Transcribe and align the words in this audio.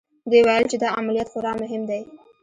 دوی 0.29 0.41
ویل 0.47 0.63
چې 0.71 0.77
دا 0.83 0.89
عملیات 0.99 1.27
خورا 1.31 1.51
مهم 1.61 1.81
دی 1.89 2.01